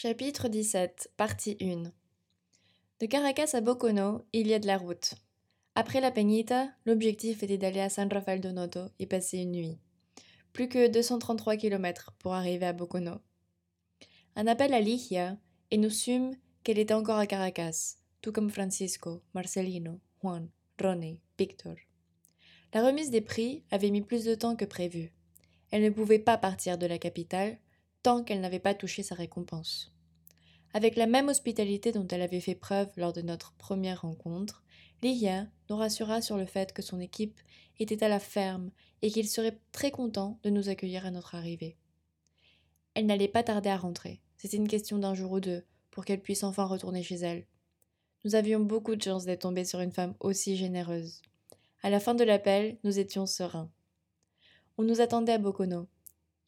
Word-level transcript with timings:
Chapitre 0.00 0.46
17, 0.46 1.10
partie 1.16 1.56
1 1.60 1.90
De 3.00 3.06
Caracas 3.06 3.50
à 3.54 3.60
Bocono, 3.60 4.24
il 4.32 4.46
y 4.46 4.54
a 4.54 4.60
de 4.60 4.68
la 4.68 4.78
route. 4.78 5.14
Après 5.74 6.00
la 6.00 6.12
Peñita, 6.12 6.68
l'objectif 6.86 7.42
était 7.42 7.58
d'aller 7.58 7.80
à 7.80 7.88
San 7.88 8.08
Rafael 8.08 8.40
de 8.40 8.52
Noto 8.52 8.82
et 9.00 9.06
passer 9.06 9.38
une 9.38 9.50
nuit. 9.50 9.80
Plus 10.52 10.68
que 10.68 10.86
233 10.86 11.56
km 11.56 12.12
pour 12.20 12.34
arriver 12.34 12.66
à 12.66 12.72
Bocono. 12.72 13.16
Un 14.36 14.46
appel 14.46 14.72
à 14.72 14.80
Ligia 14.80 15.36
et 15.72 15.78
nous 15.78 15.90
sûmes 15.90 16.36
qu'elle 16.62 16.78
était 16.78 16.94
encore 16.94 17.18
à 17.18 17.26
Caracas, 17.26 17.96
tout 18.22 18.30
comme 18.30 18.50
Francisco, 18.50 19.24
Marcelino, 19.34 19.98
Juan, 20.22 20.48
René, 20.80 21.20
Victor. 21.36 21.74
La 22.72 22.86
remise 22.86 23.10
des 23.10 23.20
prix 23.20 23.64
avait 23.72 23.90
mis 23.90 24.02
plus 24.02 24.24
de 24.24 24.36
temps 24.36 24.54
que 24.54 24.64
prévu. 24.64 25.10
Elle 25.72 25.82
ne 25.82 25.90
pouvait 25.90 26.20
pas 26.20 26.38
partir 26.38 26.78
de 26.78 26.86
la 26.86 26.98
capitale 26.98 27.58
qu'elle 28.24 28.40
n'avait 28.40 28.58
pas 28.58 28.74
touché 28.74 29.02
sa 29.02 29.14
récompense. 29.14 29.92
Avec 30.74 30.96
la 30.96 31.06
même 31.06 31.28
hospitalité 31.28 31.92
dont 31.92 32.06
elle 32.08 32.22
avait 32.22 32.40
fait 32.40 32.54
preuve 32.54 32.88
lors 32.96 33.12
de 33.12 33.22
notre 33.22 33.52
première 33.54 34.02
rencontre, 34.02 34.64
Lia 35.02 35.46
nous 35.70 35.76
rassura 35.76 36.20
sur 36.20 36.36
le 36.36 36.46
fait 36.46 36.72
que 36.72 36.82
son 36.82 37.00
équipe 37.00 37.40
était 37.78 38.02
à 38.02 38.08
la 38.08 38.18
ferme 38.18 38.70
et 39.02 39.10
qu'il 39.10 39.28
serait 39.28 39.58
très 39.72 39.90
content 39.90 40.38
de 40.42 40.50
nous 40.50 40.68
accueillir 40.68 41.06
à 41.06 41.10
notre 41.10 41.34
arrivée. 41.34 41.76
Elle 42.94 43.06
n'allait 43.06 43.28
pas 43.28 43.42
tarder 43.42 43.70
à 43.70 43.76
rentrer. 43.76 44.20
C'était 44.36 44.56
une 44.56 44.68
question 44.68 44.98
d'un 44.98 45.14
jour 45.14 45.32
ou 45.32 45.40
deux 45.40 45.64
pour 45.90 46.04
qu'elle 46.04 46.20
puisse 46.20 46.44
enfin 46.44 46.64
retourner 46.64 47.02
chez 47.02 47.16
elle. 47.16 47.46
Nous 48.24 48.34
avions 48.34 48.60
beaucoup 48.60 48.96
de 48.96 49.02
chance 49.02 49.24
d'être 49.24 49.42
tombés 49.42 49.64
sur 49.64 49.80
une 49.80 49.92
femme 49.92 50.14
aussi 50.20 50.56
généreuse. 50.56 51.22
À 51.82 51.90
la 51.90 52.00
fin 52.00 52.14
de 52.14 52.24
l'appel, 52.24 52.78
nous 52.82 52.98
étions 52.98 53.26
sereins. 53.26 53.70
On 54.76 54.82
nous 54.82 55.00
attendait 55.00 55.32
à 55.32 55.38
Bocono. 55.38 55.86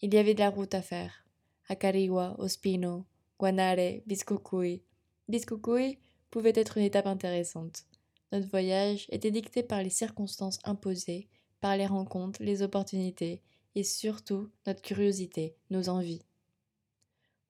Il 0.02 0.12
y 0.12 0.18
avait 0.18 0.34
de 0.34 0.40
la 0.40 0.51
route 0.51 0.74
à 0.74 0.82
faire 0.82 1.24
à 1.70 1.77
Cariwa, 1.77 2.34
Ospino, 2.38 3.07
Guanare, 3.38 4.02
Biscucuy. 4.04 4.82
Biscucuy 5.29 5.99
pouvait 6.29 6.52
être 6.57 6.79
une 6.79 6.82
étape 6.82 7.07
intéressante. 7.07 7.85
Notre 8.32 8.49
voyage 8.49 9.07
était 9.10 9.30
dicté 9.30 9.62
par 9.62 9.80
les 9.80 9.88
circonstances 9.88 10.59
imposées, 10.65 11.29
par 11.60 11.77
les 11.77 11.87
rencontres, 11.87 12.43
les 12.43 12.62
opportunités 12.62 13.40
et 13.77 13.85
surtout 13.85 14.51
notre 14.66 14.82
curiosité, 14.82 15.54
nos 15.71 15.88
envies. 15.88 16.23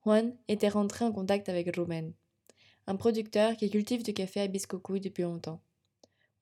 Juan 0.04 0.36
était 0.48 0.68
rentré 0.68 1.06
en 1.06 1.12
contact 1.12 1.48
avec 1.48 1.74
Ruben, 1.74 2.12
un 2.86 2.96
producteur 2.96 3.56
qui 3.56 3.70
cultive 3.70 4.02
du 4.02 4.12
café 4.12 4.42
à 4.42 4.48
Biscucuy 4.48 5.00
depuis 5.00 5.22
longtemps. 5.22 5.62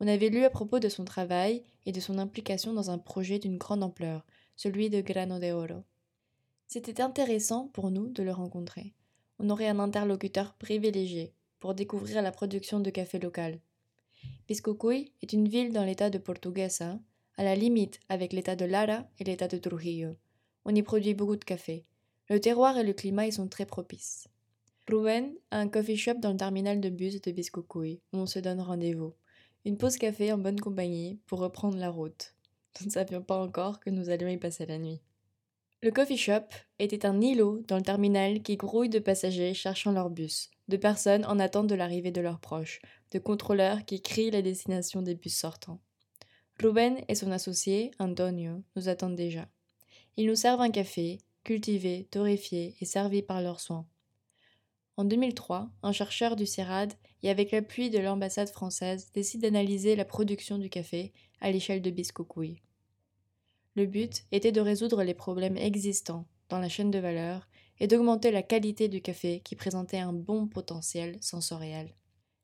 On 0.00 0.08
avait 0.08 0.30
lu 0.30 0.42
à 0.44 0.50
propos 0.50 0.80
de 0.80 0.88
son 0.88 1.04
travail 1.04 1.62
et 1.86 1.92
de 1.92 2.00
son 2.00 2.18
implication 2.18 2.72
dans 2.72 2.90
un 2.90 2.98
projet 2.98 3.38
d'une 3.38 3.56
grande 3.56 3.84
ampleur, 3.84 4.26
celui 4.56 4.90
de 4.90 5.00
Grano 5.00 5.38
de 5.38 5.52
Oro. 5.52 5.84
C'était 6.70 7.00
intéressant 7.00 7.68
pour 7.68 7.90
nous 7.90 8.10
de 8.10 8.22
le 8.22 8.30
rencontrer. 8.30 8.92
On 9.38 9.48
aurait 9.48 9.68
un 9.68 9.78
interlocuteur 9.78 10.52
privilégié 10.52 11.32
pour 11.60 11.74
découvrir 11.74 12.20
la 12.20 12.30
production 12.30 12.78
de 12.78 12.90
café 12.90 13.18
local. 13.18 13.58
Piscocuy 14.46 15.10
est 15.22 15.32
une 15.32 15.48
ville 15.48 15.72
dans 15.72 15.84
l'état 15.84 16.10
de 16.10 16.18
Portuguesa, 16.18 17.00
à 17.38 17.42
la 17.42 17.54
limite 17.54 18.00
avec 18.10 18.34
l'état 18.34 18.54
de 18.54 18.66
Lara 18.66 19.08
et 19.18 19.24
l'état 19.24 19.48
de 19.48 19.56
Trujillo. 19.56 20.16
On 20.66 20.74
y 20.74 20.82
produit 20.82 21.14
beaucoup 21.14 21.36
de 21.36 21.44
café. 21.44 21.86
Le 22.28 22.38
terroir 22.38 22.76
et 22.76 22.84
le 22.84 22.92
climat 22.92 23.26
y 23.26 23.32
sont 23.32 23.48
très 23.48 23.64
propices. 23.64 24.28
Ruben 24.90 25.32
a 25.50 25.60
un 25.60 25.68
coffee 25.68 25.96
shop 25.96 26.16
dans 26.20 26.32
le 26.32 26.36
terminal 26.36 26.82
de 26.82 26.90
bus 26.90 27.22
de 27.22 27.32
Biscocuy, 27.32 28.02
où 28.12 28.18
on 28.18 28.26
se 28.26 28.40
donne 28.40 28.60
rendez-vous. 28.60 29.14
Une 29.64 29.78
pause 29.78 29.96
café 29.96 30.32
en 30.32 30.38
bonne 30.38 30.60
compagnie 30.60 31.18
pour 31.24 31.38
reprendre 31.38 31.78
la 31.78 31.88
route. 31.88 32.34
Nous 32.80 32.88
ne 32.88 32.92
savions 32.92 33.22
pas 33.22 33.42
encore 33.42 33.80
que 33.80 33.88
nous 33.88 34.10
allions 34.10 34.28
y 34.28 34.36
passer 34.36 34.66
la 34.66 34.78
nuit. 34.78 35.00
Le 35.80 35.92
coffee 35.92 36.16
shop 36.16 36.48
était 36.80 37.06
un 37.06 37.20
îlot 37.20 37.62
dans 37.68 37.76
le 37.76 37.82
terminal 37.82 38.42
qui 38.42 38.56
grouille 38.56 38.88
de 38.88 38.98
passagers 38.98 39.54
cherchant 39.54 39.92
leur 39.92 40.10
bus, 40.10 40.50
de 40.66 40.76
personnes 40.76 41.24
en 41.26 41.38
attente 41.38 41.68
de 41.68 41.76
l'arrivée 41.76 42.10
de 42.10 42.20
leurs 42.20 42.40
proches, 42.40 42.80
de 43.12 43.20
contrôleurs 43.20 43.84
qui 43.84 44.02
crient 44.02 44.32
la 44.32 44.42
destination 44.42 45.02
des 45.02 45.14
bus 45.14 45.36
sortants. 45.36 45.80
Ruben 46.60 46.98
et 47.06 47.14
son 47.14 47.30
associé, 47.30 47.92
Antonio, 48.00 48.64
nous 48.74 48.88
attendent 48.88 49.14
déjà. 49.14 49.46
Ils 50.16 50.26
nous 50.26 50.34
servent 50.34 50.62
un 50.62 50.72
café, 50.72 51.18
cultivé, 51.44 52.08
torréfié 52.10 52.74
et 52.80 52.84
servi 52.84 53.22
par 53.22 53.40
leurs 53.40 53.60
soins. 53.60 53.86
En 54.96 55.04
2003, 55.04 55.70
un 55.84 55.92
chercheur 55.92 56.34
du 56.34 56.44
CERAD 56.44 56.92
et 57.22 57.30
avec 57.30 57.52
l'appui 57.52 57.88
de 57.88 58.00
l'ambassade 58.00 58.50
française 58.50 59.12
décide 59.14 59.42
d'analyser 59.42 59.94
la 59.94 60.04
production 60.04 60.58
du 60.58 60.70
café 60.70 61.12
à 61.40 61.52
l'échelle 61.52 61.82
de 61.82 61.90
Biscocuy. 61.90 62.60
Le 63.78 63.86
but 63.86 64.24
était 64.32 64.50
de 64.50 64.60
résoudre 64.60 65.04
les 65.04 65.14
problèmes 65.14 65.56
existants 65.56 66.26
dans 66.48 66.58
la 66.58 66.68
chaîne 66.68 66.90
de 66.90 66.98
valeur 66.98 67.48
et 67.78 67.86
d'augmenter 67.86 68.32
la 68.32 68.42
qualité 68.42 68.88
du 68.88 69.00
café 69.00 69.38
qui 69.44 69.54
présentait 69.54 70.00
un 70.00 70.12
bon 70.12 70.48
potentiel 70.48 71.16
sensoriel. 71.20 71.94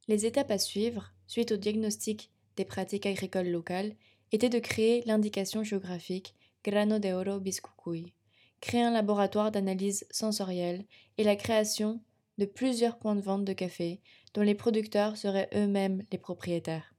Les 0.06 0.26
étapes 0.26 0.52
à 0.52 0.58
suivre, 0.58 1.12
suite 1.26 1.50
au 1.50 1.56
diagnostic 1.56 2.30
des 2.54 2.64
pratiques 2.64 3.06
agricoles 3.06 3.48
locales, 3.48 3.96
étaient 4.30 4.48
de 4.48 4.60
créer 4.60 5.02
l'indication 5.06 5.64
géographique 5.64 6.36
Grano 6.62 7.00
de 7.00 7.08
Oro 7.08 7.40
Biscucuy, 7.40 8.12
créer 8.60 8.82
un 8.82 8.92
laboratoire 8.92 9.50
d'analyse 9.50 10.06
sensorielle 10.12 10.84
et 11.18 11.24
la 11.24 11.34
création 11.34 12.00
de 12.38 12.44
plusieurs 12.44 12.96
points 12.96 13.16
de 13.16 13.22
vente 13.22 13.44
de 13.44 13.54
café 13.54 14.00
dont 14.34 14.42
les 14.42 14.54
producteurs 14.54 15.16
seraient 15.16 15.50
eux-mêmes 15.52 16.04
les 16.12 16.18
propriétaires. 16.18 16.93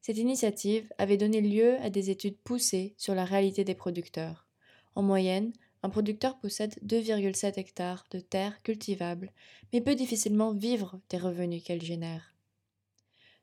Cette 0.00 0.18
initiative 0.18 0.90
avait 0.98 1.16
donné 1.16 1.40
lieu 1.40 1.76
à 1.80 1.90
des 1.90 2.10
études 2.10 2.38
poussées 2.38 2.94
sur 2.96 3.14
la 3.14 3.24
réalité 3.24 3.64
des 3.64 3.74
producteurs. 3.74 4.46
En 4.94 5.02
moyenne, 5.02 5.52
un 5.82 5.90
producteur 5.90 6.38
possède 6.38 6.74
2,7 6.84 7.58
hectares 7.58 8.04
de 8.10 8.18
terres 8.18 8.62
cultivables, 8.62 9.32
mais 9.72 9.80
peut 9.80 9.94
difficilement 9.94 10.52
vivre 10.52 11.00
des 11.08 11.18
revenus 11.18 11.62
qu'elle 11.62 11.82
génère. 11.82 12.34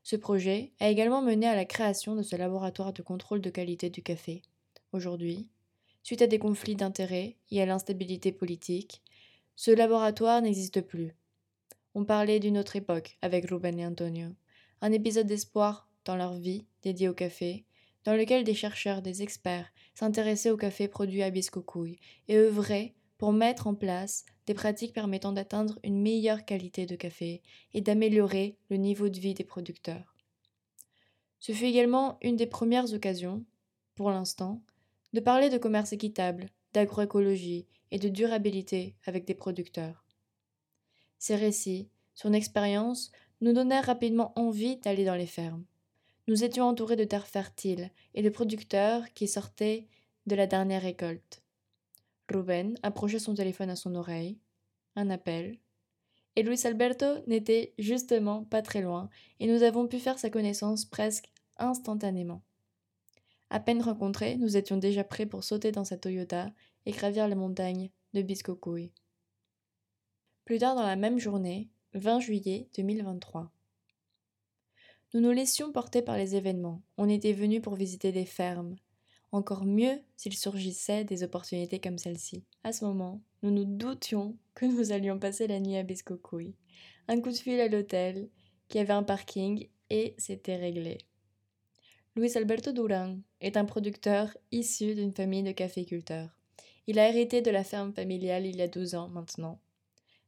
Ce 0.03 0.15
projet 0.15 0.71
a 0.79 0.89
également 0.89 1.21
mené 1.21 1.47
à 1.47 1.55
la 1.55 1.65
création 1.65 2.15
de 2.15 2.21
ce 2.21 2.35
laboratoire 2.35 2.93
de 2.93 3.01
contrôle 3.01 3.41
de 3.41 3.49
qualité 3.49 3.89
du 3.89 4.03
café. 4.03 4.41
Aujourd'hui, 4.91 5.49
suite 6.03 6.21
à 6.21 6.27
des 6.27 6.37
conflits 6.37 6.75
d'intérêts 6.75 7.37
et 7.49 7.61
à 7.61 7.65
l'instabilité 7.65 8.31
politique, 8.31 9.01
ce 9.55 9.71
laboratoire 9.71 10.41
n'existe 10.41 10.81
plus. 10.81 11.15
On 11.95 12.05
parlait 12.05 12.39
d'une 12.39 12.57
autre 12.57 12.75
époque 12.75 13.17
avec 13.21 13.49
Ruben 13.49 13.79
et 13.79 13.85
Antonio, 13.85 14.27
un 14.81 14.91
épisode 14.91 15.27
d'espoir 15.27 15.87
dans 16.05 16.15
leur 16.15 16.35
vie 16.35 16.65
dédiée 16.83 17.09
au 17.09 17.13
café, 17.13 17.65
dans 18.03 18.13
lequel 18.13 18.43
des 18.43 18.53
chercheurs, 18.53 19.01
des 19.01 19.23
experts 19.23 19.71
s'intéressaient 19.95 20.51
au 20.51 20.57
café 20.57 20.87
produit 20.87 21.23
à 21.23 21.31
Biscocuy 21.31 21.99
et 22.27 22.37
œuvraient 22.37 22.93
pour 23.17 23.33
mettre 23.33 23.67
en 23.67 23.75
place 23.75 24.25
des 24.45 24.53
pratiques 24.53 24.93
permettant 24.93 25.31
d'atteindre 25.31 25.79
une 25.83 26.01
meilleure 26.01 26.45
qualité 26.45 26.85
de 26.85 26.95
café 26.95 27.41
et 27.73 27.81
d'améliorer 27.81 28.57
le 28.69 28.77
niveau 28.77 29.09
de 29.09 29.19
vie 29.19 29.33
des 29.33 29.43
producteurs. 29.43 30.15
Ce 31.39 31.51
fut 31.51 31.65
également 31.65 32.17
une 32.21 32.35
des 32.35 32.45
premières 32.45 32.93
occasions, 32.93 33.43
pour 33.95 34.11
l'instant, 34.11 34.61
de 35.13 35.19
parler 35.19 35.49
de 35.49 35.57
commerce 35.57 35.93
équitable, 35.93 36.49
d'agroécologie 36.73 37.67
et 37.91 37.99
de 37.99 38.09
durabilité 38.09 38.95
avec 39.05 39.25
des 39.25 39.35
producteurs. 39.35 40.03
Ces 41.17 41.35
récits, 41.35 41.89
son 42.13 42.33
expérience, 42.33 43.11
nous 43.41 43.53
donnèrent 43.53 43.85
rapidement 43.85 44.33
envie 44.35 44.77
d'aller 44.77 45.05
dans 45.05 45.15
les 45.15 45.25
fermes. 45.25 45.65
Nous 46.27 46.43
étions 46.43 46.65
entourés 46.65 46.95
de 46.95 47.03
terres 47.03 47.27
fertiles 47.27 47.91
et 48.15 48.23
de 48.23 48.29
producteurs 48.29 49.13
qui 49.13 49.27
sortaient 49.27 49.87
de 50.25 50.35
la 50.35 50.47
dernière 50.47 50.81
récolte. 50.81 51.43
Ruben 52.31 52.77
approchait 52.81 53.19
son 53.19 53.35
téléphone 53.35 53.69
à 53.69 53.75
son 53.75 53.93
oreille. 53.93 54.39
Un 54.95 55.09
appel. 55.11 55.59
Et 56.35 56.43
Luis 56.43 56.65
Alberto 56.65 57.05
n'était 57.27 57.73
justement 57.77 58.43
pas 58.43 58.61
très 58.61 58.81
loin, 58.81 59.09
et 59.39 59.47
nous 59.47 59.63
avons 59.63 59.87
pu 59.87 59.99
faire 59.99 60.19
sa 60.19 60.29
connaissance 60.29 60.85
presque 60.85 61.29
instantanément. 61.57 62.41
À 63.49 63.59
peine 63.59 63.81
rencontrés, 63.81 64.35
nous 64.37 64.57
étions 64.57 64.77
déjà 64.77 65.03
prêts 65.03 65.27
pour 65.27 65.43
sauter 65.43 65.71
dans 65.71 65.85
sa 65.85 65.97
Toyota 65.97 66.51
et 66.85 66.91
gravir 66.91 67.27
les 67.27 67.35
montagnes 67.35 67.89
de 68.13 68.21
Biscocuy. 68.21 68.91
Plus 70.43 70.57
tard 70.57 70.75
dans 70.75 70.83
la 70.83 70.95
même 70.95 71.19
journée, 71.19 71.69
20 71.93 72.19
juillet 72.19 72.67
2023. 72.75 73.54
Nous 75.15 75.21
nous 75.21 75.31
laissions 75.31 75.71
porter 75.71 76.01
par 76.01 76.17
les 76.17 76.35
événements. 76.35 76.81
On 76.97 77.07
était 77.07 77.31
venus 77.31 77.61
pour 77.61 77.75
visiter 77.75 78.11
des 78.11 78.25
fermes. 78.25 78.75
Encore 79.31 79.63
mieux 79.63 80.01
s'il 80.17 80.35
surgissait 80.35 81.05
des 81.05 81.23
opportunités 81.23 81.79
comme 81.79 81.97
celle-ci. 81.97 82.43
À 82.65 82.73
ce 82.73 82.83
moment, 82.83 83.21
nous 83.41 83.49
nous 83.49 83.63
doutions 83.63 84.35
que 84.55 84.65
nous 84.65 84.91
allions 84.91 85.17
passer 85.17 85.47
la 85.47 85.61
nuit 85.61 85.77
à 85.77 85.83
Biscocuy. 85.83 86.53
Un 87.07 87.21
coup 87.21 87.29
de 87.29 87.37
fil 87.37 87.61
à 87.61 87.69
l'hôtel, 87.69 88.27
qui 88.67 88.77
avait 88.77 88.91
un 88.91 89.03
parking, 89.03 89.69
et 89.89 90.15
c'était 90.17 90.57
réglé. 90.57 90.97
Luis 92.17 92.35
Alberto 92.35 92.73
Duran 92.73 93.19
est 93.39 93.55
un 93.55 93.63
producteur 93.63 94.35
issu 94.51 94.95
d'une 94.95 95.13
famille 95.13 95.43
de 95.43 95.53
caféiculteurs. 95.53 96.37
Il 96.87 96.99
a 96.99 97.07
hérité 97.07 97.41
de 97.41 97.51
la 97.51 97.63
ferme 97.63 97.93
familiale 97.93 98.45
il 98.45 98.57
y 98.57 98.61
a 98.61 98.67
12 98.67 98.95
ans 98.95 99.07
maintenant. 99.07 99.61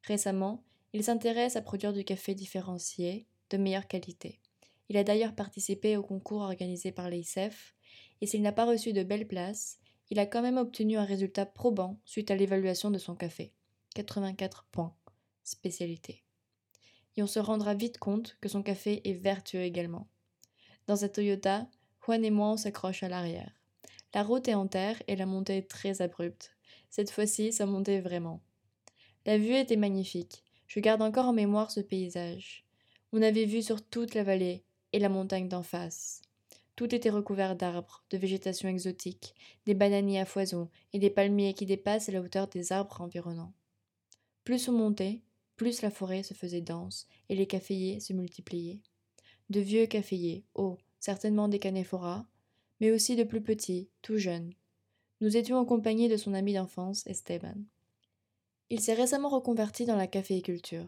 Récemment, 0.03 0.63
il 0.93 1.03
s'intéresse 1.03 1.57
à 1.57 1.61
produire 1.61 1.91
du 1.91 2.05
café 2.05 2.35
différencié, 2.35 3.27
de 3.49 3.57
meilleure 3.57 3.89
qualité. 3.89 4.39
Il 4.89 4.97
a 4.97 5.03
d'ailleurs 5.03 5.35
participé 5.35 5.97
au 5.97 6.03
concours 6.03 6.41
organisé 6.41 6.91
par 6.91 7.09
l'ICEF, 7.09 7.75
et 8.21 8.27
s'il 8.27 8.41
n'a 8.41 8.51
pas 8.51 8.65
reçu 8.65 8.93
de 8.93 9.03
belles 9.03 9.27
places, 9.27 9.79
il 10.09 10.19
a 10.19 10.25
quand 10.25 10.41
même 10.41 10.57
obtenu 10.57 10.97
un 10.97 11.03
résultat 11.03 11.45
probant 11.45 11.99
suite 12.05 12.31
à 12.31 12.35
l'évaluation 12.35 12.89
de 12.89 12.97
son 12.97 13.15
café. 13.15 13.53
84 13.95 14.65
points. 14.71 14.95
spécialité. 15.43 16.23
Et 17.15 17.23
on 17.23 17.27
se 17.27 17.39
rendra 17.39 17.73
vite 17.73 17.97
compte 17.97 18.37
que 18.41 18.49
son 18.49 18.61
café 18.61 19.01
est 19.09 19.13
vertueux 19.13 19.61
également. 19.61 20.07
Dans 20.87 20.97
sa 20.97 21.09
Toyota, 21.09 21.67
Juan 22.05 22.23
et 22.23 22.31
moi 22.31 22.51
on 22.51 22.57
s'accroche 22.57 23.03
à 23.03 23.09
l'arrière. 23.09 23.51
La 24.13 24.23
route 24.23 24.47
est 24.47 24.53
en 24.53 24.67
terre 24.67 25.01
et 25.07 25.15
la 25.15 25.25
montée 25.25 25.57
est 25.57 25.69
très 25.69 26.01
abrupte. 26.01 26.55
Cette 26.89 27.11
fois-ci, 27.11 27.51
ça 27.51 27.65
montait 27.65 28.01
vraiment. 28.01 28.41
La 29.25 29.37
vue 29.37 29.55
était 29.55 29.75
magnifique. 29.75 30.43
Je 30.67 30.79
garde 30.79 31.01
encore 31.01 31.25
en 31.25 31.33
mémoire 31.33 31.71
ce 31.71 31.81
paysage. 31.81 32.65
On 33.13 33.21
avait 33.21 33.45
vu 33.45 33.61
sur 33.61 33.85
toute 33.85 34.15
la 34.15 34.23
vallée 34.23 34.63
et 34.93 34.99
la 34.99 35.09
montagne 35.09 35.47
d'en 35.47 35.63
face. 35.63 36.21
Tout 36.75 36.93
était 36.93 37.09
recouvert 37.09 37.55
d'arbres, 37.55 38.03
de 38.11 38.17
végétation 38.17 38.69
exotique, 38.69 39.33
des 39.65 39.73
bananiers 39.73 40.19
à 40.19 40.25
foison 40.25 40.69
et 40.93 40.99
des 40.99 41.09
palmiers 41.09 41.53
qui 41.53 41.65
dépassent 41.65 42.09
la 42.09 42.21
hauteur 42.21 42.47
des 42.47 42.71
arbres 42.71 43.01
environnants. 43.01 43.53
Plus 44.43 44.69
on 44.69 44.73
montait, 44.73 45.21
plus 45.55 45.81
la 45.81 45.89
forêt 45.89 46.21
se 46.21 46.35
faisait 46.35 46.61
dense 46.61 47.07
et 47.29 47.35
les 47.35 47.47
caféiers 47.47 47.99
se 47.99 48.13
multipliaient. 48.13 48.79
De 49.49 49.59
vieux 49.59 49.87
caféiers, 49.87 50.45
hauts, 50.53 50.77
certainement 50.99 51.47
des 51.47 51.57
canéphoras, 51.57 52.25
mais 52.79 52.91
aussi 52.91 53.15
de 53.15 53.23
plus 53.23 53.41
petits, 53.41 53.89
tout 54.03 54.17
jeunes. 54.17 54.53
Nous 55.19 55.35
étions 55.35 55.57
en 55.57 55.65
compagnie 55.65 56.09
de 56.09 56.17
son 56.17 56.35
ami 56.35 56.53
d'enfance, 56.53 57.07
Esteban. 57.07 57.55
Il 58.69 58.81
s'est 58.81 58.93
récemment 58.93 59.29
reconverti 59.29 59.85
dans 59.85 59.95
la 59.95 60.05
caféiculture. 60.05 60.87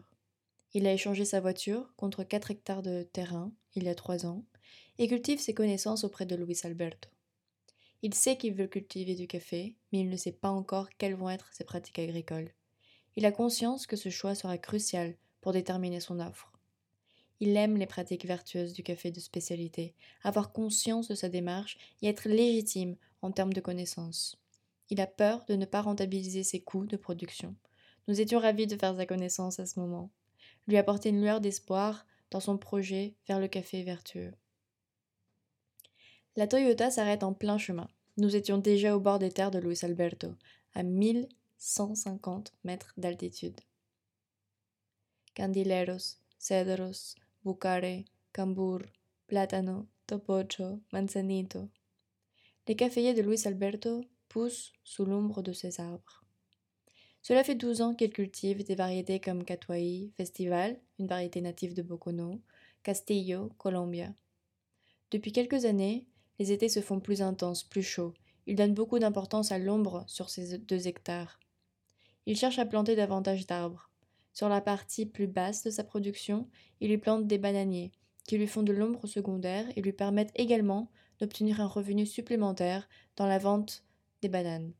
Il 0.72 0.86
a 0.86 0.92
échangé 0.92 1.24
sa 1.24 1.40
voiture 1.40 1.92
contre 1.96 2.22
4 2.22 2.52
hectares 2.52 2.82
de 2.82 3.02
terrain 3.02 3.50
il 3.74 3.84
y 3.84 3.88
a 3.88 3.94
trois 3.94 4.26
ans 4.26 4.44
et 4.98 5.08
cultive 5.08 5.40
ses 5.40 5.54
connaissances 5.54 6.04
auprès 6.04 6.26
de 6.26 6.36
Luis 6.36 6.60
Alberto. 6.64 7.08
Il 8.02 8.14
sait 8.14 8.36
qu'il 8.36 8.54
veut 8.54 8.66
cultiver 8.66 9.14
du 9.14 9.26
café, 9.26 9.76
mais 9.92 10.00
il 10.00 10.08
ne 10.08 10.16
sait 10.16 10.32
pas 10.32 10.50
encore 10.50 10.88
quelles 10.98 11.14
vont 11.14 11.30
être 11.30 11.52
ses 11.52 11.64
pratiques 11.64 11.98
agricoles. 11.98 12.50
Il 13.16 13.26
a 13.26 13.32
conscience 13.32 13.86
que 13.86 13.96
ce 13.96 14.08
choix 14.08 14.34
sera 14.34 14.56
crucial 14.56 15.16
pour 15.40 15.52
déterminer 15.52 16.00
son 16.00 16.20
offre. 16.20 16.52
Il 17.40 17.56
aime 17.56 17.76
les 17.76 17.86
pratiques 17.86 18.26
vertueuses 18.26 18.74
du 18.74 18.82
café 18.82 19.10
de 19.10 19.20
spécialité, 19.20 19.94
avoir 20.22 20.52
conscience 20.52 21.08
de 21.08 21.14
sa 21.14 21.28
démarche 21.28 21.78
et 22.02 22.08
être 22.08 22.28
légitime 22.28 22.96
en 23.22 23.32
termes 23.32 23.52
de 23.52 23.60
connaissances. 23.60 24.36
Il 24.90 25.00
a 25.00 25.06
peur 25.06 25.44
de 25.46 25.56
ne 25.56 25.64
pas 25.64 25.80
rentabiliser 25.80 26.42
ses 26.42 26.60
coûts 26.60 26.86
de 26.86 26.96
production. 26.96 27.54
Nous 28.08 28.20
étions 28.20 28.40
ravis 28.40 28.66
de 28.66 28.76
faire 28.76 28.96
sa 28.96 29.06
connaissance 29.06 29.58
à 29.60 29.66
ce 29.66 29.80
moment, 29.80 30.10
lui 30.66 30.76
apporter 30.76 31.10
une 31.10 31.22
lueur 31.22 31.40
d'espoir 31.40 32.06
dans 32.30 32.40
son 32.40 32.58
projet 32.58 33.14
vers 33.26 33.40
le 33.40 33.48
café 33.48 33.82
vertueux. 33.82 34.32
La 36.36 36.46
Toyota 36.46 36.90
s'arrête 36.90 37.22
en 37.22 37.32
plein 37.34 37.58
chemin. 37.58 37.88
Nous 38.16 38.36
étions 38.36 38.58
déjà 38.58 38.96
au 38.96 39.00
bord 39.00 39.18
des 39.18 39.30
terres 39.30 39.50
de 39.50 39.58
Luis 39.58 39.78
Alberto, 39.82 40.34
à 40.74 40.82
1150 40.82 42.54
mètres 42.64 42.94
d'altitude. 42.96 43.60
Candileros, 45.34 46.18
cedros, 46.38 47.16
bucare, 47.44 48.04
cambur, 48.32 48.80
plátano, 49.26 49.86
topocho, 50.06 50.80
manzanito. 50.92 51.68
Les 52.66 52.76
caféiers 52.76 53.14
de 53.14 53.22
Luis 53.22 53.46
Alberto 53.46 54.04
poussent 54.28 54.72
sous 54.84 55.04
l'ombre 55.04 55.42
de 55.42 55.52
ces 55.52 55.80
arbres. 55.80 56.24
Cela 57.22 57.44
fait 57.44 57.54
12 57.54 57.80
ans 57.82 57.94
qu'il 57.94 58.12
cultive 58.12 58.64
des 58.64 58.74
variétés 58.74 59.20
comme 59.20 59.44
Catuai, 59.44 60.10
Festival, 60.16 60.80
une 61.00 61.08
variété 61.08 61.40
native 61.40 61.74
de 61.74 61.82
Bocono, 61.82 62.40
Castillo, 62.82 63.50
Colombia. 63.58 64.14
Depuis 65.10 65.32
quelques 65.32 65.64
années, 65.64 66.06
les 66.38 66.52
étés 66.52 66.68
se 66.68 66.80
font 66.80 67.00
plus 67.00 67.22
intenses, 67.22 67.64
plus 67.64 67.82
chauds. 67.82 68.14
Il 68.46 68.54
donne 68.54 68.74
beaucoup 68.74 68.98
d'importance 68.98 69.50
à 69.50 69.58
l'ombre 69.58 70.04
sur 70.06 70.30
ces 70.30 70.58
deux 70.58 70.86
hectares. 70.86 71.40
Il 72.26 72.36
cherche 72.36 72.58
à 72.58 72.66
planter 72.66 72.96
davantage 72.96 73.46
d'arbres. 73.46 73.90
Sur 74.32 74.48
la 74.48 74.60
partie 74.60 75.06
plus 75.06 75.26
basse 75.26 75.64
de 75.64 75.70
sa 75.70 75.84
production, 75.84 76.48
il 76.80 76.90
y 76.90 76.98
plante 76.98 77.26
des 77.26 77.38
bananiers, 77.38 77.92
qui 78.26 78.38
lui 78.38 78.46
font 78.46 78.62
de 78.62 78.72
l'ombre 78.72 79.06
secondaire 79.06 79.66
et 79.76 79.82
lui 79.82 79.92
permettent 79.92 80.32
également 80.36 80.90
d'obtenir 81.18 81.60
un 81.60 81.66
revenu 81.66 82.06
supplémentaire 82.06 82.88
dans 83.16 83.26
la 83.26 83.38
vente 83.38 83.84
des 84.22 84.28
bananes. 84.28 84.72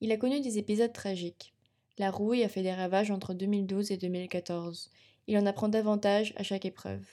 Il 0.00 0.12
a 0.12 0.16
connu 0.16 0.40
des 0.40 0.58
épisodes 0.58 0.92
tragiques. 0.92 1.54
La 1.98 2.10
rouille 2.10 2.44
a 2.44 2.48
fait 2.48 2.62
des 2.62 2.72
ravages 2.72 3.10
entre 3.10 3.34
2012 3.34 3.90
et 3.90 3.96
2014. 3.98 4.90
Il 5.26 5.38
en 5.38 5.46
apprend 5.46 5.68
davantage 5.68 6.32
à 6.36 6.42
chaque 6.42 6.64
épreuve. 6.64 7.06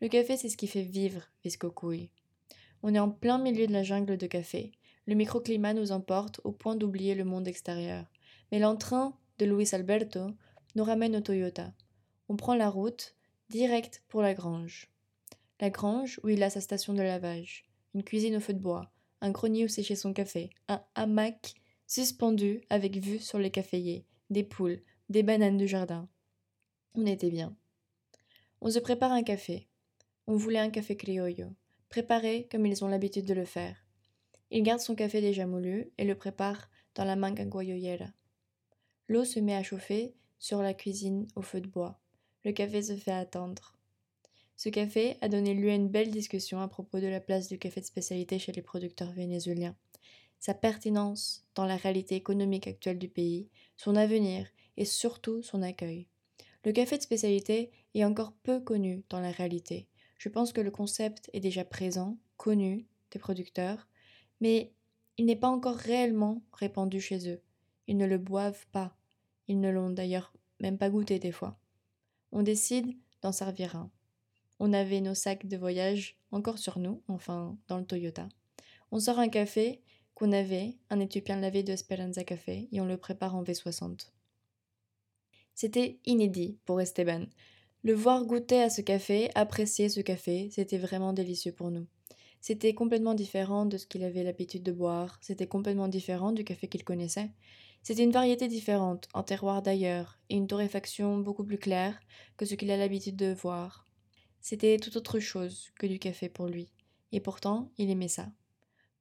Le 0.00 0.08
café, 0.08 0.36
c'est 0.36 0.48
ce 0.48 0.56
qui 0.56 0.66
fait 0.66 0.82
vivre 0.82 1.22
Viscocuy. 1.44 2.10
On 2.82 2.94
est 2.94 2.98
en 2.98 3.10
plein 3.10 3.38
milieu 3.38 3.66
de 3.66 3.72
la 3.72 3.82
jungle 3.82 4.16
de 4.16 4.26
café. 4.26 4.72
Le 5.06 5.14
microclimat 5.14 5.74
nous 5.74 5.92
emporte 5.92 6.40
au 6.44 6.52
point 6.52 6.76
d'oublier 6.76 7.14
le 7.14 7.24
monde 7.24 7.48
extérieur. 7.48 8.06
Mais 8.50 8.58
l'entrain 8.58 9.14
de 9.38 9.46
Luis 9.46 9.68
Alberto 9.72 10.30
nous 10.74 10.84
ramène 10.84 11.16
au 11.16 11.20
Toyota. 11.20 11.72
On 12.28 12.36
prend 12.36 12.54
la 12.54 12.70
route 12.70 13.14
directe 13.48 14.02
pour 14.08 14.22
la 14.22 14.34
grange. 14.34 14.88
La 15.60 15.70
grange 15.70 16.20
où 16.22 16.28
il 16.28 16.42
a 16.42 16.50
sa 16.50 16.60
station 16.60 16.94
de 16.94 17.02
lavage, 17.02 17.64
une 17.94 18.04
cuisine 18.04 18.36
au 18.36 18.40
feu 18.40 18.54
de 18.54 18.58
bois, 18.58 18.90
un 19.20 19.30
grenier 19.30 19.64
où 19.64 19.68
sécher 19.68 19.96
son 19.96 20.12
café, 20.12 20.50
un 20.68 20.82
hamac 20.94 21.54
suspendu 21.86 22.62
avec 22.70 22.96
vue 22.96 23.18
sur 23.18 23.38
les 23.38 23.50
caféiers, 23.50 24.06
des 24.30 24.44
poules, 24.44 24.80
des 25.08 25.22
bananes 25.22 25.58
du 25.58 25.68
jardin. 25.68 26.08
On 26.94 27.06
était 27.06 27.30
bien. 27.30 27.56
On 28.60 28.70
se 28.70 28.78
prépare 28.78 29.12
un 29.12 29.22
café. 29.22 29.68
On 30.26 30.36
voulait 30.36 30.58
un 30.58 30.70
café 30.70 30.96
criollo 30.96 31.54
préparé 31.90 32.48
comme 32.50 32.64
ils 32.66 32.84
ont 32.84 32.88
l'habitude 32.88 33.26
de 33.26 33.34
le 33.34 33.44
faire. 33.44 33.76
Il 34.50 34.62
garde 34.62 34.80
son 34.80 34.94
café 34.94 35.20
déjà 35.20 35.44
moulu 35.44 35.90
et 35.98 36.04
le 36.04 36.14
prépare 36.14 36.70
dans 36.94 37.04
la 37.04 37.16
manga 37.16 37.44
guayoyera. 37.44 38.06
L'eau 39.08 39.24
se 39.24 39.40
met 39.40 39.54
à 39.54 39.62
chauffer 39.62 40.14
sur 40.38 40.62
la 40.62 40.72
cuisine 40.72 41.26
au 41.34 41.42
feu 41.42 41.60
de 41.60 41.66
bois. 41.66 42.00
Le 42.44 42.52
café 42.52 42.80
se 42.80 42.96
fait 42.96 43.10
attendre. 43.10 43.76
Ce 44.56 44.68
café 44.68 45.16
a 45.20 45.28
donné 45.28 45.52
lieu 45.52 45.70
à 45.70 45.74
une 45.74 45.88
belle 45.88 46.10
discussion 46.10 46.60
à 46.60 46.68
propos 46.68 47.00
de 47.00 47.06
la 47.06 47.20
place 47.20 47.48
du 47.48 47.58
café 47.58 47.80
de 47.80 47.86
spécialité 47.86 48.38
chez 48.38 48.52
les 48.52 48.62
producteurs 48.62 49.12
vénézuéliens, 49.12 49.76
sa 50.38 50.54
pertinence 50.54 51.44
dans 51.54 51.66
la 51.66 51.76
réalité 51.76 52.14
économique 52.14 52.68
actuelle 52.68 52.98
du 52.98 53.08
pays, 53.08 53.48
son 53.76 53.96
avenir 53.96 54.46
et 54.76 54.84
surtout 54.84 55.42
son 55.42 55.62
accueil. 55.62 56.08
Le 56.64 56.72
café 56.72 56.98
de 56.98 57.02
spécialité 57.02 57.70
est 57.94 58.04
encore 58.04 58.32
peu 58.32 58.60
connu 58.60 59.02
dans 59.08 59.20
la 59.20 59.30
réalité. 59.30 59.88
Je 60.18 60.28
pense 60.28 60.52
que 60.52 60.60
le 60.60 60.70
concept 60.70 61.30
est 61.32 61.40
déjà 61.40 61.64
présent, 61.64 62.18
connu 62.36 62.86
des 63.10 63.18
producteurs, 63.18 63.88
mais 64.40 64.72
il 65.16 65.26
n'est 65.26 65.36
pas 65.36 65.48
encore 65.48 65.76
réellement 65.76 66.42
répandu 66.52 67.00
chez 67.00 67.30
eux. 67.30 67.40
Ils 67.86 67.96
ne 67.96 68.06
le 68.06 68.18
boivent 68.18 68.66
pas. 68.72 68.94
Ils 69.48 69.60
ne 69.60 69.70
l'ont 69.70 69.90
d'ailleurs 69.90 70.32
même 70.60 70.78
pas 70.78 70.90
goûté 70.90 71.18
des 71.18 71.32
fois. 71.32 71.58
On 72.32 72.42
décide 72.42 72.94
d'en 73.22 73.32
servir 73.32 73.76
un. 73.76 73.90
On 74.58 74.74
avait 74.74 75.00
nos 75.00 75.14
sacs 75.14 75.46
de 75.46 75.56
voyage 75.56 76.18
encore 76.30 76.58
sur 76.58 76.78
nous, 76.78 77.02
enfin 77.08 77.56
dans 77.68 77.78
le 77.78 77.86
Toyota. 77.86 78.28
On 78.92 79.00
sort 79.00 79.18
un 79.18 79.28
café 79.28 79.80
qu'on 80.14 80.32
avait, 80.32 80.76
un 80.90 81.00
éthiopien 81.00 81.40
lavé 81.40 81.62
de 81.62 81.72
Esperanza 81.72 82.24
Café, 82.24 82.68
et 82.70 82.80
on 82.80 82.84
le 82.84 82.98
prépare 82.98 83.34
en 83.34 83.42
V60. 83.42 84.10
C'était 85.60 85.98
inédit 86.06 86.56
pour 86.64 86.80
Esteban. 86.80 87.26
Le 87.82 87.92
voir 87.92 88.24
goûter 88.24 88.62
à 88.62 88.70
ce 88.70 88.80
café, 88.80 89.28
apprécier 89.34 89.90
ce 89.90 90.00
café, 90.00 90.48
c'était 90.50 90.78
vraiment 90.78 91.12
délicieux 91.12 91.52
pour 91.52 91.70
nous. 91.70 91.86
C'était 92.40 92.72
complètement 92.72 93.12
différent 93.12 93.66
de 93.66 93.76
ce 93.76 93.86
qu'il 93.86 94.02
avait 94.02 94.22
l'habitude 94.22 94.62
de 94.62 94.72
boire, 94.72 95.18
c'était 95.20 95.46
complètement 95.46 95.88
différent 95.88 96.32
du 96.32 96.44
café 96.44 96.66
qu'il 96.66 96.82
connaissait. 96.82 97.28
C'était 97.82 98.04
une 98.04 98.10
variété 98.10 98.48
différente, 98.48 99.10
un 99.12 99.22
terroir 99.22 99.60
d'ailleurs, 99.60 100.18
et 100.30 100.36
une 100.36 100.46
torréfaction 100.46 101.18
beaucoup 101.18 101.44
plus 101.44 101.58
claire 101.58 102.00
que 102.38 102.46
ce 102.46 102.54
qu'il 102.54 102.70
a 102.70 102.78
l'habitude 102.78 103.16
de 103.16 103.34
voir. 103.34 103.86
C'était 104.40 104.78
tout 104.78 104.96
autre 104.96 105.18
chose 105.18 105.72
que 105.78 105.86
du 105.86 105.98
café 105.98 106.30
pour 106.30 106.46
lui, 106.46 106.72
et 107.12 107.20
pourtant 107.20 107.70
il 107.76 107.90
aimait 107.90 108.08
ça. 108.08 108.32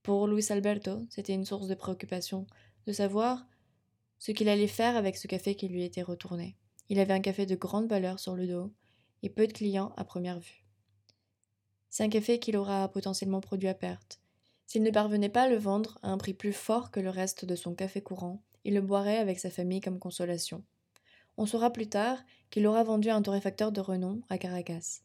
Pour 0.04 0.28
Luis 0.28 0.48
Alberto, 0.50 1.06
c'était 1.10 1.36
une 1.36 1.46
source 1.46 1.70
de 1.70 1.76
préoccupation 1.76 2.48
de 2.86 2.92
savoir 2.92 3.46
ce 4.20 4.32
qu'il 4.32 4.50
allait 4.50 4.68
faire 4.68 4.96
avec 4.96 5.18
ce 5.18 5.28
café 5.28 5.56
qui 5.56 5.68
lui 5.68 5.84
était 5.84 6.02
retourné. 6.02 6.56
Il 6.90 7.00
avait 7.00 7.14
un 7.14 7.22
café 7.22 7.46
de 7.46 7.56
grande 7.56 7.90
valeur 7.90 8.20
sur 8.20 8.36
le 8.36 8.48
dos 8.48 8.72
et 9.24 9.30
peu 9.30 9.48
de 9.48 9.54
clients 9.54 9.94
à 9.98 10.04
première 10.04 10.40
vue. 10.40 10.66
C'est 11.90 12.04
un 12.04 12.10
café 12.10 12.40
qu'il 12.40 12.58
aura 12.58 12.88
potentiellement 12.90 13.42
produit 13.42 13.68
à 13.68 13.74
perte. 13.74 14.22
S'il 14.68 14.84
ne 14.84 14.92
parvenait 14.92 15.30
pas 15.30 15.44
à 15.44 15.50
le 15.50 15.58
vendre 15.58 15.98
à 16.04 16.10
un 16.10 16.18
prix 16.18 16.34
plus 16.34 16.54
fort 16.54 16.92
que 16.92 17.00
le 17.00 17.10
reste 17.10 17.46
de 17.46 17.56
son 17.56 17.74
café 17.74 18.02
courant, 18.02 18.44
il 18.66 18.76
le 18.76 18.82
boirait 18.82 19.18
avec 19.18 19.40
sa 19.40 19.50
famille 19.50 19.82
comme 19.82 19.98
consolation. 19.98 20.64
On 21.38 21.46
saura 21.46 21.72
plus 21.72 21.88
tard 21.88 22.20
qu'il 22.50 22.68
aura 22.68 22.84
vendu 22.84 23.10
un 23.10 23.22
torréfacteur 23.22 23.72
de 23.72 23.82
renom 23.82 24.22
à 24.30 24.38
Caracas. 24.38 25.00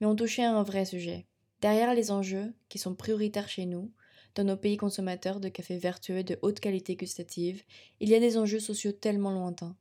Mais 0.00 0.06
on 0.06 0.16
touchait 0.16 0.44
à 0.44 0.56
un 0.56 0.62
vrai 0.62 0.84
sujet. 0.84 1.26
Derrière 1.60 1.94
les 1.94 2.10
enjeux, 2.10 2.54
qui 2.68 2.78
sont 2.78 2.94
prioritaires 2.94 3.48
chez 3.48 3.66
nous, 3.66 3.90
dans 4.36 4.44
nos 4.44 4.56
pays 4.56 4.76
consommateurs 4.76 5.40
de 5.40 5.48
café 5.48 5.78
vertueux 5.78 6.22
de 6.22 6.38
haute 6.42 6.60
qualité 6.60 6.94
gustative, 6.94 7.62
il 8.00 8.10
y 8.10 8.14
a 8.14 8.20
des 8.20 8.36
enjeux 8.36 8.60
sociaux 8.60 8.92
tellement 8.92 9.32
lointains. 9.32 9.74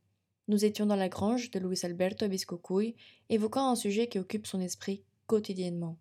Nous 0.47 0.63
étions 0.63 0.85
dans 0.85 0.95
la 0.95 1.09
grange 1.09 1.51
de 1.51 1.59
Luis 1.59 1.79
Alberto 1.83 2.27
Biscocuy, 2.27 2.95
évoquant 3.29 3.69
un 3.69 3.75
sujet 3.75 4.07
qui 4.07 4.17
occupe 4.17 4.47
son 4.47 4.61
esprit 4.61 5.03
quotidiennement. 5.27 5.97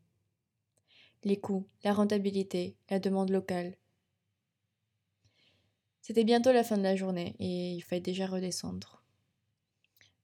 Les 1.25 1.41
coûts, 1.41 1.67
la 1.83 1.93
rentabilité, 1.93 2.77
la 2.91 3.01
demande 3.01 3.31
locale. 3.31 3.77
C'était 6.01 6.25
bientôt 6.25 6.53
la 6.53 6.63
fin 6.63 6.77
de 6.77 6.83
la 6.83 6.95
journée 6.95 7.35
et 7.41 7.73
il 7.73 7.81
fallait 7.81 8.01
déjà 8.01 8.27
redescendre. 8.27 9.03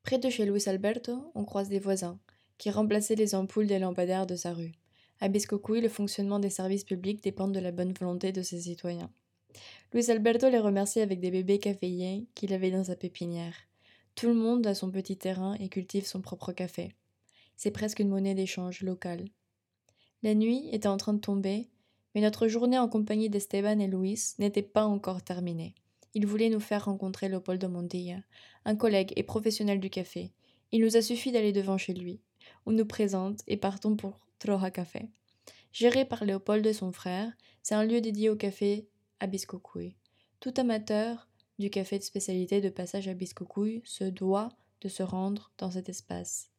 Près 0.04 0.18
de 0.18 0.30
chez 0.30 0.44
Luis 0.44 0.68
Alberto, 0.68 1.32
on 1.34 1.44
croise 1.44 1.68
des 1.68 1.78
voisins, 1.80 2.20
qui 2.58 2.70
remplaçaient 2.70 3.16
les 3.16 3.34
ampoules 3.34 3.66
des 3.66 3.78
lampadaires 3.78 4.26
de 4.26 4.36
sa 4.36 4.52
rue. 4.52 4.79
À 5.22 5.28
Biscocuy, 5.28 5.82
le 5.82 5.90
fonctionnement 5.90 6.38
des 6.38 6.48
services 6.48 6.84
publics 6.84 7.22
dépend 7.22 7.46
de 7.46 7.60
la 7.60 7.72
bonne 7.72 7.92
volonté 7.92 8.32
de 8.32 8.40
ses 8.40 8.60
citoyens. 8.60 9.10
Luis 9.92 10.10
Alberto 10.10 10.48
les 10.48 10.58
remercie 10.58 11.00
avec 11.00 11.20
des 11.20 11.30
bébés 11.30 11.58
caféiens 11.58 12.24
qu'il 12.34 12.54
avait 12.54 12.70
dans 12.70 12.84
sa 12.84 12.96
pépinière. 12.96 13.54
Tout 14.14 14.28
le 14.28 14.34
monde 14.34 14.66
a 14.66 14.74
son 14.74 14.90
petit 14.90 15.18
terrain 15.18 15.54
et 15.60 15.68
cultive 15.68 16.06
son 16.06 16.22
propre 16.22 16.52
café. 16.52 16.94
C'est 17.56 17.70
presque 17.70 17.98
une 17.98 18.08
monnaie 18.08 18.34
d'échange 18.34 18.80
locale. 18.80 19.26
La 20.22 20.34
nuit 20.34 20.70
était 20.72 20.88
en 20.88 20.96
train 20.96 21.12
de 21.12 21.20
tomber, 21.20 21.68
mais 22.14 22.22
notre 22.22 22.48
journée 22.48 22.78
en 22.78 22.88
compagnie 22.88 23.28
d'Esteban 23.28 23.78
et 23.78 23.88
Luis 23.88 24.34
n'était 24.38 24.62
pas 24.62 24.86
encore 24.86 25.22
terminée. 25.22 25.74
Il 26.14 26.26
voulait 26.26 26.48
nous 26.48 26.60
faire 26.60 26.86
rencontrer 26.86 27.28
Leopoldo 27.28 27.68
Montilla, 27.68 28.20
un 28.64 28.74
collègue 28.74 29.12
et 29.16 29.22
professionnel 29.22 29.80
du 29.80 29.90
café. 29.90 30.32
Il 30.72 30.80
nous 30.80 30.96
a 30.96 31.02
suffi 31.02 31.30
d'aller 31.30 31.52
devant 31.52 31.76
chez 31.76 31.92
lui. 31.92 32.20
On 32.64 32.72
nous 32.72 32.86
présente 32.86 33.40
et 33.46 33.58
partons 33.58 33.96
pour 33.96 34.18
Troja 34.40 34.70
Café. 34.70 35.10
Géré 35.70 36.04
par 36.06 36.24
Léopold 36.24 36.66
et 36.66 36.72
son 36.72 36.92
frère, 36.92 37.30
c'est 37.62 37.74
un 37.74 37.84
lieu 37.84 38.00
dédié 38.00 38.30
au 38.30 38.36
café 38.36 38.88
à 39.20 39.26
Biscocuy. 39.26 39.96
Tout 40.40 40.54
amateur 40.56 41.28
du 41.58 41.68
café 41.68 41.98
de 41.98 42.02
spécialité 42.02 42.62
de 42.62 42.70
passage 42.70 43.06
à 43.06 43.14
Biscocuy 43.14 43.82
se 43.84 44.04
doit 44.04 44.48
de 44.80 44.88
se 44.88 45.02
rendre 45.02 45.52
dans 45.58 45.70
cet 45.70 45.90
espace. 45.90 46.50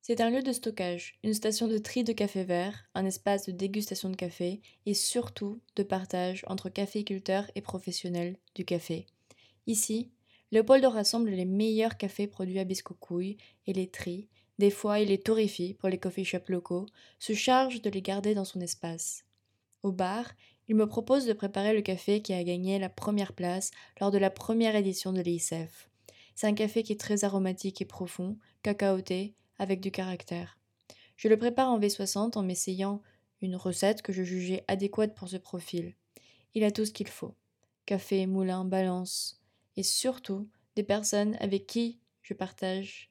C'est 0.00 0.22
un 0.22 0.30
lieu 0.30 0.42
de 0.42 0.52
stockage, 0.52 1.18
une 1.22 1.34
station 1.34 1.68
de 1.68 1.76
tri 1.76 2.04
de 2.04 2.14
café 2.14 2.42
vert, 2.42 2.88
un 2.94 3.04
espace 3.04 3.44
de 3.44 3.52
dégustation 3.52 4.08
de 4.08 4.16
café 4.16 4.62
et 4.86 4.94
surtout 4.94 5.60
de 5.74 5.82
partage 5.82 6.42
entre 6.46 6.70
caféiculteurs 6.70 7.50
et 7.54 7.60
professionnels 7.60 8.38
du 8.54 8.64
café. 8.64 9.04
Ici, 9.66 10.10
Léopold 10.52 10.84
rassemble 10.86 11.30
les 11.30 11.44
meilleurs 11.44 11.98
cafés 11.98 12.28
produits 12.28 12.60
à 12.60 12.64
Biscocuy 12.64 13.36
et 13.66 13.72
les 13.74 13.90
trie, 13.90 14.30
des 14.58 14.70
fois 14.70 15.00
il 15.00 15.08
les 15.08 15.20
torréfie 15.20 15.74
pour 15.74 15.88
les 15.88 15.98
coffee 15.98 16.24
shops 16.24 16.48
locaux, 16.48 16.86
se 17.18 17.34
charge 17.34 17.82
de 17.82 17.90
les 17.90 18.02
garder 18.02 18.34
dans 18.34 18.44
son 18.44 18.60
espace. 18.60 19.24
Au 19.82 19.92
bar, 19.92 20.32
il 20.68 20.74
me 20.74 20.86
propose 20.86 21.26
de 21.26 21.32
préparer 21.32 21.74
le 21.74 21.82
café 21.82 22.22
qui 22.22 22.32
a 22.32 22.42
gagné 22.42 22.78
la 22.78 22.88
première 22.88 23.32
place 23.32 23.70
lors 24.00 24.10
de 24.10 24.18
la 24.18 24.30
première 24.30 24.74
édition 24.74 25.12
de 25.12 25.20
l'ICF. 25.20 25.88
C'est 26.34 26.46
un 26.46 26.54
café 26.54 26.82
qui 26.82 26.92
est 26.92 27.00
très 27.00 27.24
aromatique 27.24 27.80
et 27.80 27.84
profond, 27.84 28.36
cacaoté, 28.62 29.34
avec 29.58 29.80
du 29.80 29.90
caractère. 29.90 30.58
Je 31.16 31.28
le 31.28 31.38
prépare 31.38 31.70
en 31.70 31.80
V60 31.80 32.36
en 32.36 32.42
m'essayant 32.42 33.00
une 33.40 33.56
recette 33.56 34.02
que 34.02 34.12
je 34.12 34.22
jugeais 34.22 34.64
adéquate 34.68 35.14
pour 35.14 35.28
ce 35.28 35.36
profil. 35.36 35.94
Il 36.54 36.64
a 36.64 36.70
tout 36.70 36.84
ce 36.84 36.92
qu'il 36.92 37.08
faut. 37.08 37.34
Café, 37.86 38.26
moulin, 38.26 38.64
balance. 38.64 39.40
Et 39.76 39.82
surtout, 39.82 40.48
des 40.74 40.82
personnes 40.82 41.36
avec 41.40 41.66
qui 41.66 42.00
je 42.22 42.34
partage 42.34 43.10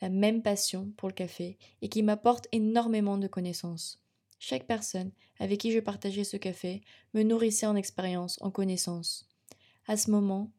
la 0.00 0.08
même 0.08 0.42
passion 0.42 0.92
pour 0.96 1.08
le 1.08 1.14
café 1.14 1.58
et 1.82 1.88
qui 1.88 2.02
m'apportent 2.02 2.48
énormément 2.52 3.18
de 3.18 3.28
connaissances. 3.28 4.02
Chaque 4.38 4.66
personne 4.66 5.12
avec 5.38 5.60
qui 5.60 5.72
je 5.72 5.80
partageais 5.80 6.24
ce 6.24 6.36
café 6.36 6.82
me 7.14 7.22
nourrissait 7.22 7.66
en 7.66 7.76
expérience, 7.76 8.38
en 8.42 8.50
connaissances. 8.50 9.28
À 9.86 9.96
ce 9.96 10.10
moment, 10.10 10.52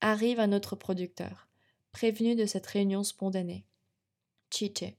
arrive 0.00 0.40
un 0.40 0.52
autre 0.52 0.76
producteur, 0.76 1.48
prévenu 1.92 2.36
de 2.36 2.46
cette 2.46 2.66
réunion 2.66 3.02
spontanée. 3.02 3.64
Chiche. 4.50 4.94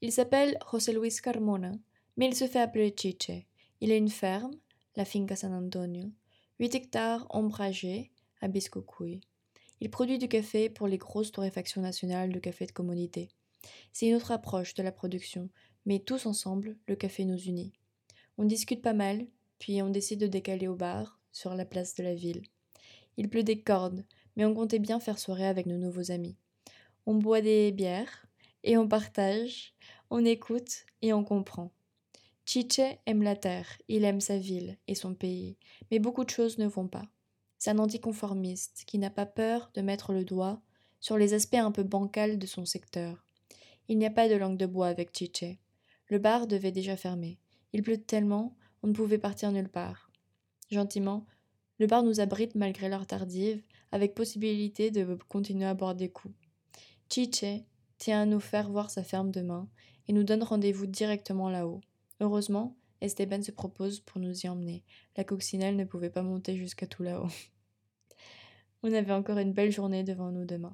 Il 0.00 0.12
s'appelle 0.12 0.58
José 0.70 0.92
Luis 0.92 1.16
Carmona, 1.22 1.72
mais 2.16 2.26
il 2.26 2.34
se 2.34 2.46
fait 2.46 2.60
appeler 2.60 2.94
Chiche. 2.96 3.46
Il 3.80 3.92
a 3.92 3.96
une 3.96 4.10
ferme, 4.10 4.54
la 4.96 5.04
Finca 5.04 5.36
San 5.36 5.52
Antonio, 5.52 6.10
8 6.60 6.74
hectares 6.74 7.26
ombragés 7.30 8.10
à 8.40 8.48
Biscocuy. 8.48 9.20
Il 9.80 9.90
produit 9.90 10.18
du 10.18 10.28
café 10.28 10.68
pour 10.68 10.88
les 10.88 10.98
grosses 10.98 11.32
torréfactions 11.32 11.80
nationales 11.80 12.32
de 12.32 12.38
café 12.38 12.66
de 12.66 12.72
commodité. 12.72 13.28
C'est 13.92 14.08
une 14.08 14.14
autre 14.14 14.32
approche 14.32 14.74
de 14.74 14.82
la 14.82 14.92
production, 14.92 15.48
mais 15.86 16.00
tous 16.00 16.26
ensemble, 16.26 16.76
le 16.86 16.96
café 16.96 17.24
nous 17.24 17.38
unit. 17.38 17.72
On 18.36 18.44
discute 18.44 18.82
pas 18.82 18.92
mal, 18.92 19.26
puis 19.58 19.82
on 19.82 19.90
décide 19.90 20.20
de 20.20 20.26
décaler 20.26 20.68
au 20.68 20.76
bar, 20.76 21.20
sur 21.32 21.54
la 21.54 21.64
place 21.64 21.94
de 21.94 22.02
la 22.02 22.14
ville. 22.14 22.42
Il 23.16 23.28
pleut 23.28 23.42
des 23.42 23.60
cordes, 23.60 24.04
mais 24.36 24.44
on 24.44 24.54
comptait 24.54 24.78
bien 24.78 25.00
faire 25.00 25.18
soirée 25.18 25.46
avec 25.46 25.66
nos 25.66 25.76
nouveaux 25.76 26.10
amis. 26.10 26.36
On 27.06 27.14
boit 27.14 27.40
des 27.40 27.72
bières, 27.72 28.26
et 28.64 28.76
on 28.76 28.88
partage, 28.88 29.74
on 30.10 30.24
écoute 30.24 30.84
et 31.02 31.12
on 31.12 31.24
comprend. 31.24 31.72
Chiche 32.44 32.80
aime 33.06 33.22
la 33.22 33.36
terre, 33.36 33.68
il 33.88 34.04
aime 34.04 34.20
sa 34.20 34.38
ville 34.38 34.78
et 34.86 34.94
son 34.94 35.14
pays, 35.14 35.56
mais 35.90 35.98
beaucoup 35.98 36.24
de 36.24 36.30
choses 36.30 36.58
ne 36.58 36.66
vont 36.66 36.88
pas. 36.88 37.04
Un 37.66 37.78
anticonformiste 37.78 38.84
qui 38.86 38.98
n'a 38.98 39.10
pas 39.10 39.26
peur 39.26 39.70
de 39.74 39.82
mettre 39.82 40.12
le 40.12 40.24
doigt 40.24 40.62
sur 41.00 41.18
les 41.18 41.34
aspects 41.34 41.54
un 41.54 41.70
peu 41.70 41.82
bancals 41.82 42.38
de 42.38 42.46
son 42.46 42.64
secteur. 42.64 43.24
Il 43.88 43.98
n'y 43.98 44.06
a 44.06 44.10
pas 44.10 44.28
de 44.28 44.34
langue 44.36 44.56
de 44.56 44.64
bois 44.64 44.86
avec 44.86 45.16
Chiche. 45.16 45.58
Le 46.08 46.18
bar 46.18 46.46
devait 46.46 46.72
déjà 46.72 46.96
fermer. 46.96 47.38
Il 47.72 47.82
pleut 47.82 47.98
tellement, 47.98 48.56
on 48.82 48.86
ne 48.86 48.92
pouvait 48.94 49.18
partir 49.18 49.52
nulle 49.52 49.68
part. 49.68 50.10
Gentiment, 50.70 51.26
le 51.78 51.86
bar 51.86 52.02
nous 52.02 52.20
abrite 52.20 52.54
malgré 52.54 52.88
l'heure 52.88 53.06
tardive, 53.06 53.62
avec 53.92 54.14
possibilité 54.14 54.90
de 54.90 55.18
continuer 55.28 55.66
à 55.66 55.74
boire 55.74 55.94
des 55.94 56.08
coups. 56.08 56.34
Chiche 57.10 57.44
tient 57.98 58.22
à 58.22 58.26
nous 58.26 58.40
faire 58.40 58.70
voir 58.70 58.90
sa 58.90 59.02
ferme 59.02 59.30
demain 59.30 59.68
et 60.06 60.14
nous 60.14 60.24
donne 60.24 60.42
rendez-vous 60.42 60.86
directement 60.86 61.50
là-haut. 61.50 61.82
Heureusement, 62.20 62.77
Esteban 63.00 63.42
se 63.42 63.52
propose 63.52 64.00
pour 64.00 64.20
nous 64.20 64.40
y 64.44 64.48
emmener. 64.48 64.82
La 65.16 65.24
coccinelle 65.24 65.76
ne 65.76 65.84
pouvait 65.84 66.10
pas 66.10 66.22
monter 66.22 66.56
jusqu'à 66.56 66.86
tout 66.86 67.02
là-haut. 67.02 67.28
On 68.82 68.92
avait 68.92 69.12
encore 69.12 69.38
une 69.38 69.52
belle 69.52 69.72
journée 69.72 70.04
devant 70.04 70.30
nous 70.30 70.44
demain. 70.44 70.72